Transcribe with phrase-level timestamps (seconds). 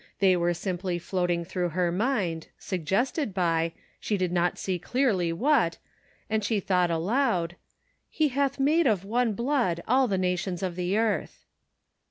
[0.17, 5.77] They were simply floating through her mind, suggested by, she did not clearly see what,
[6.31, 7.55] and she thought aloud:"'
[8.09, 11.45] He hath made of one blood all the nations of the earth.'